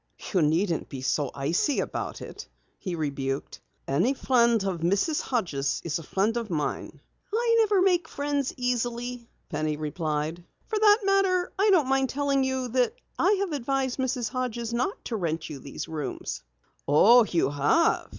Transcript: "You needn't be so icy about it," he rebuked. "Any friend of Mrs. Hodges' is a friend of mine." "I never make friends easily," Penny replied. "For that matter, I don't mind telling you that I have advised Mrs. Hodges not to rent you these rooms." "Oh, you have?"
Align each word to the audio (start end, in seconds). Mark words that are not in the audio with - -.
"You 0.33 0.41
needn't 0.41 0.89
be 0.89 1.01
so 1.01 1.29
icy 1.35 1.79
about 1.79 2.23
it," 2.23 2.47
he 2.79 2.95
rebuked. 2.95 3.61
"Any 3.87 4.15
friend 4.15 4.63
of 4.63 4.79
Mrs. 4.79 5.21
Hodges' 5.21 5.79
is 5.85 5.99
a 5.99 6.01
friend 6.01 6.37
of 6.37 6.49
mine." 6.49 7.01
"I 7.31 7.55
never 7.59 7.83
make 7.83 8.07
friends 8.07 8.51
easily," 8.57 9.29
Penny 9.49 9.77
replied. 9.77 10.43
"For 10.65 10.79
that 10.79 10.97
matter, 11.03 11.51
I 11.59 11.69
don't 11.69 11.87
mind 11.87 12.09
telling 12.09 12.43
you 12.43 12.69
that 12.69 12.95
I 13.19 13.31
have 13.41 13.51
advised 13.51 13.99
Mrs. 13.99 14.29
Hodges 14.29 14.73
not 14.73 15.05
to 15.05 15.15
rent 15.15 15.51
you 15.51 15.59
these 15.59 15.87
rooms." 15.87 16.41
"Oh, 16.87 17.23
you 17.23 17.51
have?" 17.51 18.09